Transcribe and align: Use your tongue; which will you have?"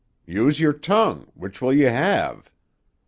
Use 0.25 0.59
your 0.59 0.73
tongue; 0.73 1.27
which 1.35 1.61
will 1.61 1.71
you 1.71 1.87
have?" 1.89 2.49